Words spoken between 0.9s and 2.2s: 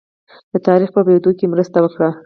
په پوهېدو کې مرسته وکړي.